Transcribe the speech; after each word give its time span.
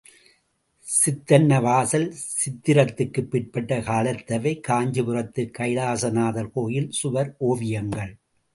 சித்தன்னவாசல் 0.85 2.07
சித்திரத்துக்கு 2.39 3.21
பிற்பட்ட 3.21 3.79
காலத்தவை 3.79 4.53
காஞ்சிபுரத்துக் 4.67 5.53
கைலாசநாதர் 5.59 6.51
கோயில் 6.51 6.91
சுவர் 6.91 7.35
ஓவியங்கள். 7.39 8.13